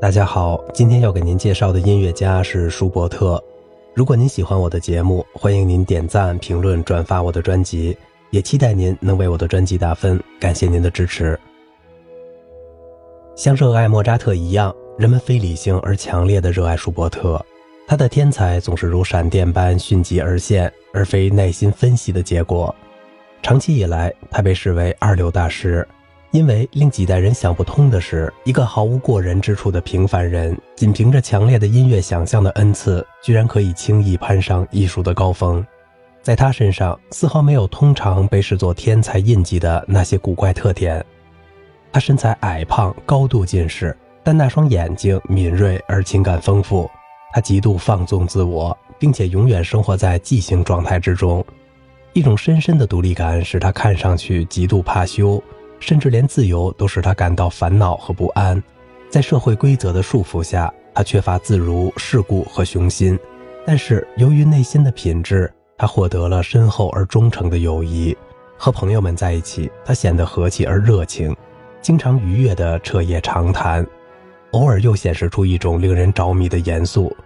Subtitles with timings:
[0.00, 3.42] 大家好，今天要给您介绍的音乐家是舒伯特。
[3.94, 7.98] 如果您喜欢我的节目，欢迎您点赞、评论、转发我的专辑，
[8.30, 11.36] 也期待您能为我的专辑打分，感谢您的支持。
[13.34, 17.44] 像热爱莫扎特一样，人们非理性而强烈的热爱舒伯特。
[17.84, 22.72] 他的天才总是如闪电般迅疾而现，而非耐心分析的结果。
[23.42, 25.86] 长期以来，他被视为二流大师。
[26.30, 35.64] 因为令几代人想不通的是，一个毫无过人之处的平凡人，仅凭着强烈的音乐想象的恩赐，居然可以轻易攀上艺术的高峰。
[36.22, 41.02] 在他身上，丝毫没有通常被视作天才印记的那些古怪特点。
[41.90, 46.90] 他身材矮胖，高度近视，但那双眼睛敏锐而情感丰富。
[47.32, 51.42] 他极度放纵自我，并且永远生活在即兴状态之中。
[52.12, 55.42] 一种深深的独立感使他看上去极度怕羞。
[55.80, 58.62] 甚至连自由都使他感到烦恼和不安，
[59.08, 63.18] 在社会规则的束缚下，他缺乏自如、世故和雄心。
[63.64, 68.16] 但是由于内心的品质，他获得了深厚而忠诚的友谊。
[68.56, 71.36] 和朋友们在一起，他显得和气而热情，
[71.80, 73.86] 经常愉悦地彻夜长谈，
[74.50, 77.16] 偶尔又显示出一种令人着迷的严肃。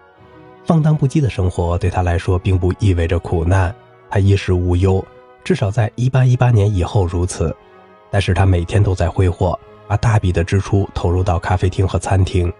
[0.63, 3.73] 放荡不羁的生活对他来说并不意味着苦难，
[4.09, 5.03] 他衣食无忧，
[5.43, 7.53] 至少在1818年以后如此。
[8.13, 12.53] 但是他每天都在挥霍，把大笔的支出投入到咖啡厅和餐厅，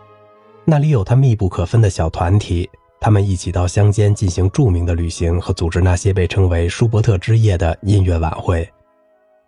[0.66, 2.68] 那里有他密不可分的小团体，
[3.00, 8.68] 他们一起到乡间进行著名的旅行和组织那些被称为舒伯特之夜的音乐晚会。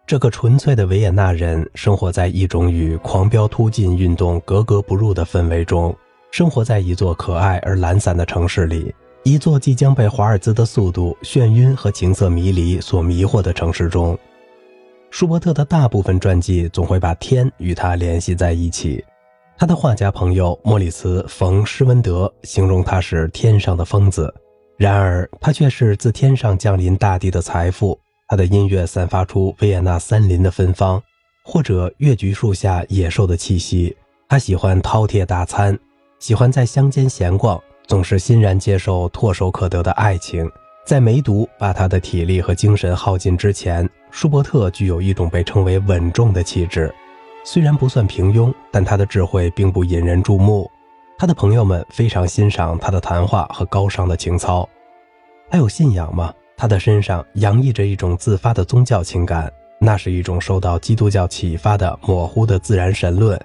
[0.05, 5.91] 这个纯粹的维也纳人生活在一种与狂飙突进运动格格不入的氛围中，
[6.29, 14.15] 生活在一座可爱而懒散的城市里，一座即将被华尔兹的速度、眩晕和情色迷离所迷惑的城市中。
[15.15, 19.01] 舒伯特的大部分传记总会把天与他联系在一起。
[19.57, 24.29] 他的画家朋友莫里茨·冯·施温德形容他是天上的疯子，
[24.75, 27.97] 然而他却是自天上降临大地的财富。
[28.27, 31.01] 他的音乐散发出维也纳森林的芬芳，
[31.45, 33.95] 或者月菊树下野兽的气息。
[34.27, 35.79] 他喜欢饕餮大餐，
[36.19, 40.45] 喜欢在乡间闲逛，总是欣然接受唾手可得的爱情。
[40.85, 46.89] 在梅毒把他的体力和精神耗尽之前，舒伯特具有一种被称为稳重的气质。
[47.43, 50.71] 虽然不算平庸，但他的智慧并不引人注目。
[51.17, 54.67] 他的朋友们非常欣赏他的谈话和高尚的情操。
[55.49, 56.33] 他有信仰吗？
[56.55, 63.37] 他的身上洋溢着一种自发的宗教情感，那是一种受到基督教启发的模糊的自然神论。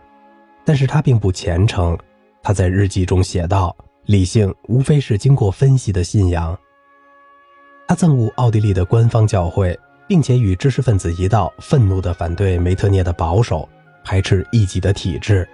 [0.65, 1.99] 但是他并不虔诚。
[2.45, 3.75] 他在日记中写道
[4.07, 6.57] ：“理性无非是经过分析的信仰。”
[7.89, 9.77] 他憎恶奥地利的官方教会，
[10.11, 13.69] 并且与知识分子一道愤怒地反对梅特涅的保守，
[14.03, 15.49] 排斥异己的体制。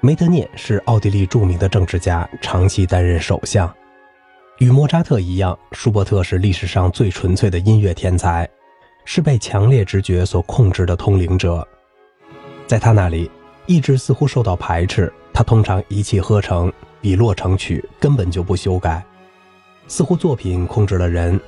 [0.00, 3.72] 梅特涅是奥地利著名的政治家，长期担任首相。
[4.58, 8.48] 与莫扎特一样，舒伯特是历史上最纯粹的音乐天才，
[9.04, 11.64] 是被强烈直觉所控制的通灵者。
[12.66, 13.30] 在他那里，
[13.66, 19.00] 意志似乎受到排斥，他通常一气呵成，笔落成曲，根本就不修改，
[19.86, 21.40] 似乎作品控制了人。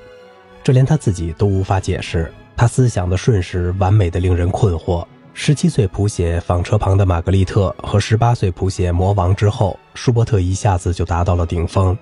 [0.63, 5.05] 这连他自己都无法解释，他思想的瞬时完美的令人困惑。
[5.33, 11.97] 十七岁谱写《纺车旁的玛格丽特》和十八岁谱写《魔王》之后，舒伯特一下子就达到了顶峰。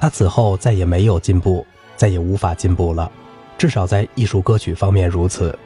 [0.00, 1.66] 他此后再也没有进步，
[1.96, 3.12] 再也无法进步了，
[3.58, 5.56] 至少在艺术歌曲方面如此。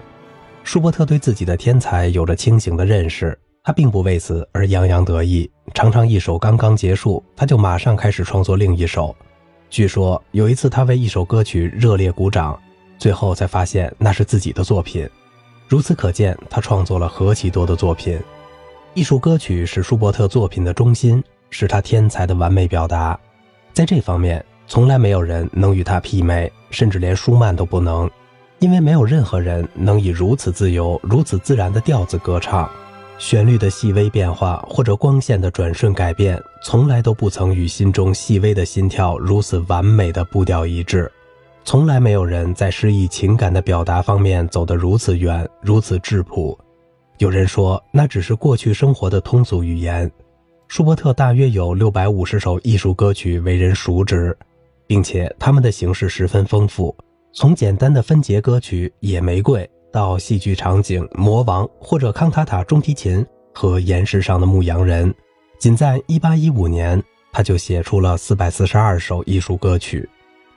[0.65, 9.15] 舒伯特对自己的天才有着清醒的认识，他并不为此而洋洋得意，常常一首刚刚结束，他就马上开始创作另一首。
[9.71, 12.61] 据说有一次，他为一首歌曲热烈鼓掌，
[12.99, 15.09] 最后才发现那是自己的作品。
[15.69, 18.19] 如此可见，他创作了何其多的作品。
[18.95, 23.19] 艺术歌曲是舒伯特作品的中心，是他天才的完美表达。
[23.73, 28.11] 在这方面，从来没有人能与他媲美，甚至连舒曼都不能，
[28.59, 32.71] 因为没有任何人能以如此自由、如此自然的调子歌唱。
[33.19, 41.11] 旋律的细微变化，或者光线的转瞬改变，从来都不曾与心中细微的心跳如此完美的步调一致。
[41.67, 46.57] 从来没有人在诗意情感的表达方面走得如此远，如此质朴。
[47.19, 50.09] 有人说，那只是过去生活的通俗语言。
[50.69, 54.37] 舒伯特大约有六百五十首艺术歌曲为人熟知，
[54.87, 56.97] 并且他们的形式十分丰富，
[57.33, 59.61] 从简单的分节歌曲《野玫瑰》。
[59.93, 65.13] 到戏剧场景《魔王》或者康塔塔中提琴和岩石上的牧羊人，
[65.59, 67.03] 仅在1815年，
[67.33, 70.09] 他就写出了442首艺术歌曲。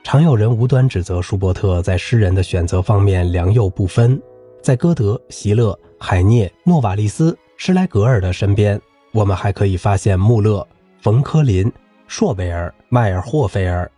[0.02, 4.20] 常有人无端指责舒伯特在诗人的选择方面良莠不分，
[4.62, 8.80] 在歌德、席勒、海涅、诺瓦利斯、施莱格尔的身边，
[9.12, 10.66] 我们还可以发现穆勒、
[11.02, 11.72] 冯科林、
[12.08, 13.90] 硕贝尔、迈尔霍菲尔，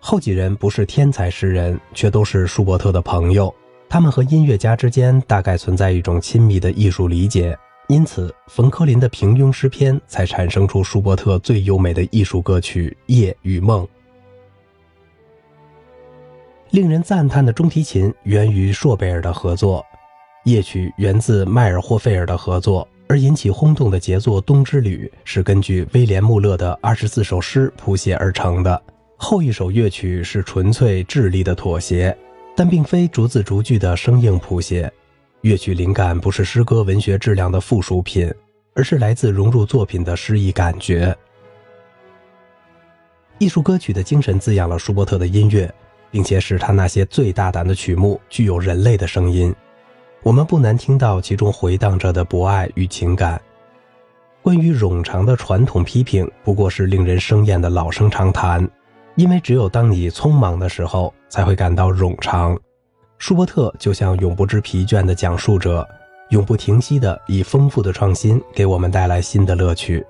[0.00, 3.52] 后几人不是天才诗人，却都是舒伯特的朋友。
[3.88, 7.56] 他们和音乐家之间大概存在一种亲密的艺术理解，
[7.88, 13.82] 因此冯科林的平庸诗篇才产生出舒伯特最优美的艺术歌曲《夜与梦》。
[16.74, 19.86] 令人赞叹的中提琴源于朔贝尔的合作，
[20.42, 28.82] 夜曲源自迈尔霍费尔的合作，而引起轰动的杰作《冬之旅》是根据威廉穆勒的二十四首诗谱写而成的。
[29.16, 32.12] 后一首乐曲是纯粹智力的妥协，
[32.56, 34.92] 但并非逐字逐句的生硬谱写。
[35.42, 38.28] 乐曲灵感不是诗歌文学质量的附属品，
[38.74, 41.16] 而是来自融入作品的诗意感觉。
[43.38, 45.72] 艺术歌曲的精神滋养了舒伯特的音乐。
[46.14, 49.52] 并且使他那些最大胆的曲目具有人类的声音，
[50.22, 53.42] 我们不难听到其中回荡着的博爱与情感。
[54.40, 58.64] 关于冗长的传统批评，不过是令人生厌的老生常谈，
[59.16, 62.56] 因为只有当你匆忙的时候，才会感到冗长。
[63.18, 65.84] 舒伯特就像永不知疲倦的讲述者，
[66.28, 70.06] 永不停息地以丰富的创新给我们带来新的乐趣，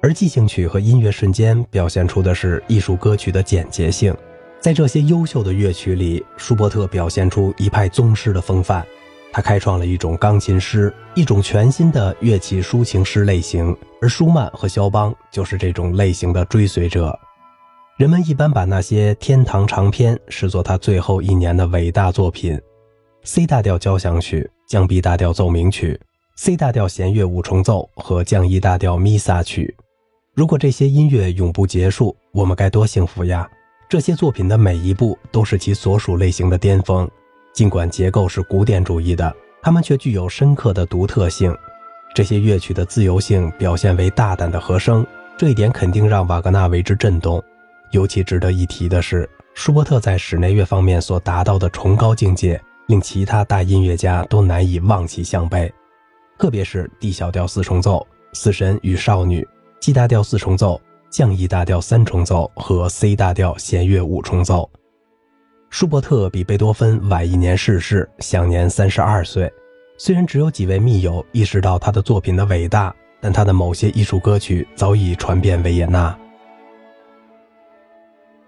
[0.00, 4.16] 而即兴曲和音乐瞬间表现出的是艺术歌曲的简洁性。
[4.62, 8.86] 在这些优秀的乐曲里，舒伯特表现出一派宗师的风范。
[9.32, 17.18] 他开创了一种钢琴诗，一种全新的乐器抒情诗类型，而舒曼和肖邦就是这种类型的追随者。
[17.96, 22.56] 人们一般把那些天堂长篇视作他最后一年的伟大作品
[23.24, 26.00] ：C 大调交响曲、降 B 大调奏鸣曲、
[26.36, 29.76] C 大调弦乐五重奏和降 E 大调弥撒曲。
[30.34, 33.48] 如果这些音乐永不结束，我们该多幸福呀！
[33.92, 37.06] 这些作品的每一部都是其所属类型的巅峰，
[37.52, 39.30] 尽管结构是古典主义的，
[39.60, 41.54] 它们却具有深刻的独特性。
[42.14, 45.06] 这些乐曲的自由性表现为大胆的和声，
[45.36, 47.44] 这一点肯定让瓦格纳为之震动。
[47.90, 55.70] 尤其值得一提的是，舒伯特在室内乐方面所达到的崇高境界，令其他大音乐家都难以望其项背。
[56.38, 57.98] 特别是 D 小调四重奏
[58.32, 59.42] 《死神与少女》
[59.80, 60.80] ，G 大调四重奏。
[61.12, 64.68] 降 E 大调三重奏和 C 大调弦乐五重奏。
[65.68, 69.52] 舒伯特比贝多芬晚一年逝世，享年三十二岁。
[69.98, 76.18] 虽然只有几位密友意识到他的作品的伟大，但他的某些艺术歌曲早已传遍维也纳。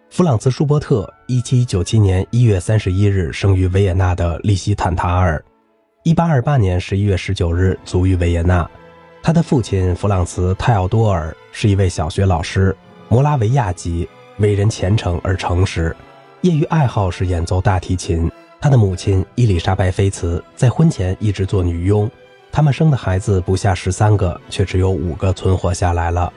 [0.08, 5.44] 弗朗茨·舒伯特，一七九七年一月三十一日生于维也纳的利希坦塔尔，
[6.02, 8.68] 一八二八年十一月十九日卒于维也纳。
[9.26, 12.76] 他的父亲弗朗茨·泰奥多尔是一位小学老师，
[13.08, 14.06] 摩拉维亚籍，
[14.36, 15.96] 为人虔诚而诚实，
[16.42, 18.30] 业余爱好是演奏大提琴。
[18.60, 22.08] 他的母亲伊丽莎白·菲茨在婚前一直做女佣，
[22.52, 26.30] 他们生的孩子不下十三个，却只有五个存活下来了。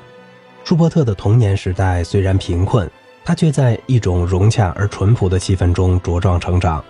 [0.63, 2.89] 舒伯特的童年时代虽然贫困，
[3.25, 6.81] 他却在一种融洽而淳朴的气氛中茁壮成长。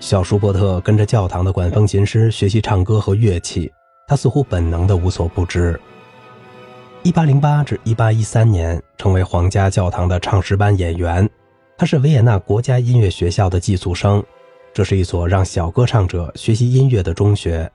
[0.00, 3.72] 小舒伯特跟着教堂的管风琴师学习唱歌和乐器。
[4.06, 5.78] 他似乎本能的无所不知。
[7.02, 11.28] 一八零八至一八一三年，成为皇家教堂的唱诗班演员。
[11.76, 14.24] 他是维也纳国家音乐学校的寄宿生，
[14.72, 17.70] 这是一所让小歌唱者学习音乐的中学。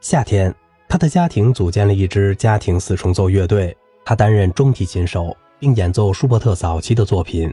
[0.00, 0.52] 夏天，
[0.88, 7.52] 他的家庭组建了一支家庭四重奏乐队，他担任中提琴手，并演奏舒伯特早期的作品。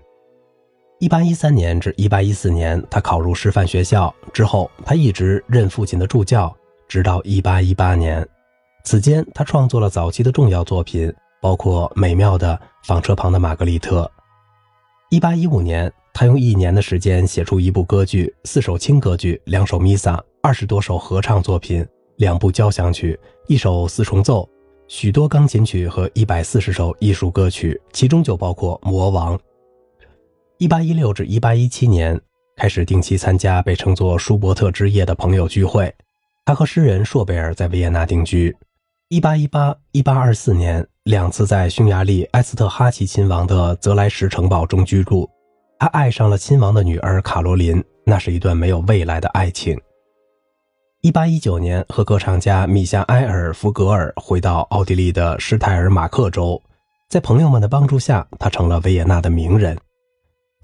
[1.00, 6.56] 一八一三年至一八一四年，他考入师范学校之后，他一直任父亲的助教。
[6.88, 8.28] 直到1818年，
[8.84, 12.54] 此间他创作了早期的重要作品，包括美妙的
[12.88, 14.10] 《纺车旁的玛格丽特》。
[15.20, 21.86] 1815年，他用一年的时间写出一部歌剧、四首轻歌剧、两首弥撒、二十多首合唱作品、
[22.18, 24.48] 两部交响曲、一首四重奏、
[24.88, 29.38] 许多钢琴曲和一百四十首艺术歌曲，其中就包括《魔王》。
[30.60, 32.22] 1816至1817年，
[32.56, 35.94] 开始定期参加被称作“舒伯特之夜”的朋友聚会。
[36.46, 38.56] 他和诗人硕贝尔在维也纳定居。
[39.10, 45.30] 1818、1824年，两次在匈牙利埃斯特哈奇亲王的泽莱什城堡中居住。
[45.80, 49.78] 他爱上了亲王的女儿卡罗琳，那是一段没有未来的爱情。
[51.02, 56.62] 1819年，和歌唱家米夏埃尔·福格尔回到奥地利的施泰尔马克州，
[57.10, 59.78] 在朋友们的帮助下，他成了维也纳的名人。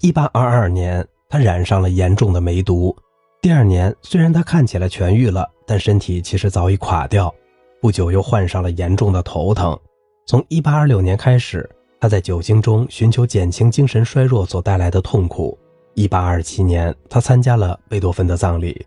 [0.00, 2.96] 1822年，他染上了严重的梅毒。
[3.42, 7.34] 第二年，虽然他看起来痊愈了，但身体其实早已垮掉。
[7.80, 9.78] 不久又患上了严重的头疼。
[10.26, 11.68] 从1826年开始，
[11.98, 15.58] 他在酒精中寻求减轻精神衰弱所带来的痛苦。
[15.94, 18.86] 1827年，他参加了贝多芬的葬礼。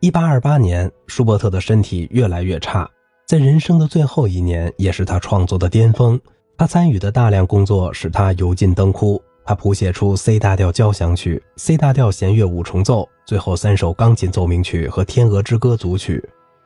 [0.00, 2.90] 1828年，舒伯特的身体越来越差，
[3.28, 6.20] 在人生的最后一年，也是他创作的巅峰。
[6.58, 9.22] 他参与的大量工作使他油尽灯枯。
[9.44, 16.22] 他谱写出 C 大调交响曲、C 大调弦乐五重奏，最后三首钢琴奏鸣曲和《天鹅之歌》组曲。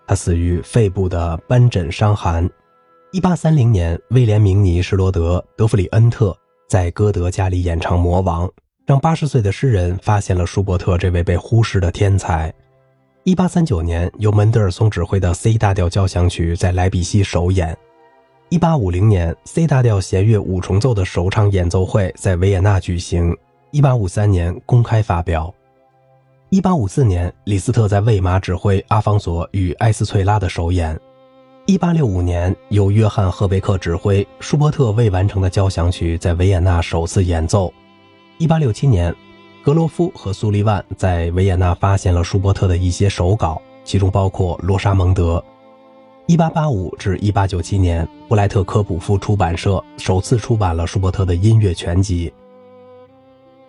[0.07, 2.49] 他死于肺部的斑疹伤寒。
[3.13, 6.37] 一八三零年，威廉·明尼·施罗德·德弗里恩特
[6.69, 8.47] 在歌德家里演唱《魔王》，
[8.85, 12.53] 让八十岁的诗人发现了舒伯特这位被忽视的天才。
[13.25, 17.77] 一八三九年，由门德尔松指挥的 C 大调交响曲在莱比锡首演。
[18.49, 23.37] 一八五零年，C 大调弦乐五重奏的首场演奏会在维也纳举行。
[23.73, 25.53] 一八五三年公开发表。
[26.51, 30.97] 一八五四年，李斯特在魏玛指挥阿方索与埃斯翠拉的首演。
[31.67, 37.73] 一八六五年，由约翰赫贝克指挥舒伯特未完成的交响曲在维也纳首次演奏。
[38.39, 39.13] 一八六七年，
[39.65, 45.39] 格罗夫和苏利万在维也纳发现了舒伯特的一些手稿，其中包括《罗莎蒙德》。
[46.29, 52.33] 一八八五至一八九七年，布莱特科普夫出版社首次出版了舒伯特的音乐全集。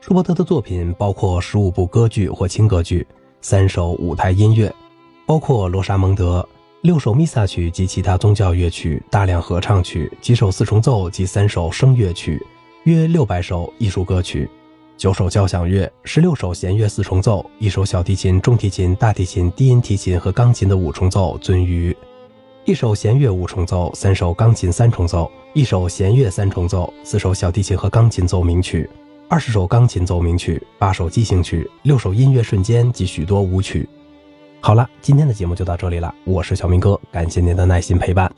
[0.01, 3.05] 舒伯特的作品包括十五部歌剧或轻歌剧，
[3.41, 4.73] 三首舞台音乐，
[5.27, 6.41] 包括《罗莎蒙德》，
[6.81, 12.43] 六首弥撒曲及其他宗教乐曲，大量合唱曲，几首四重奏及三首声乐曲，
[12.85, 14.49] 约六百首艺术歌曲，
[14.97, 21.95] 九首交响乐，十六首弦乐四重奏，一首小提琴、中提琴、大提琴、低音提琴和钢琴的五重奏，尊于。
[22.67, 28.89] 一首弦乐五重奏，三首钢琴三重奏，一首弦乐三重奏，四首小提琴和钢琴奏鸣曲，
[29.29, 33.87] 二十首钢琴奏鸣曲，八首即兴曲，六首音乐瞬间及许多舞曲。
[34.59, 38.29] 好了，今天的节目就到这里了，我是小明哥，感谢您的耐心陪伴。